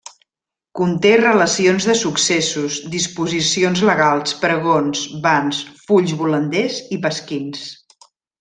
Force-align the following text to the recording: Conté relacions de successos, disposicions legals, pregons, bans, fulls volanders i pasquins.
Conté 0.77 1.09
relacions 1.19 1.85
de 1.89 1.95
successos, 1.99 2.79
disposicions 2.95 3.83
legals, 3.91 4.35
pregons, 4.47 5.05
bans, 5.29 5.63
fulls 5.87 6.19
volanders 6.23 6.81
i 6.99 7.01
pasquins. 7.09 7.63